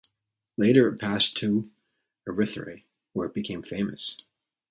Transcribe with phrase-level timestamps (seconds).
[0.57, 1.69] Later it passed to
[2.27, 4.17] Erythrae, where it became famous.